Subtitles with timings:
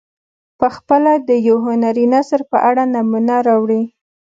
[0.59, 3.83] پخپله د یو هنري نثر په اړه نمونه راوړي.